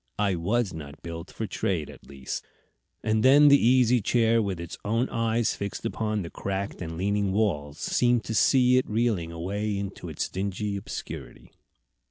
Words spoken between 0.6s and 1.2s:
not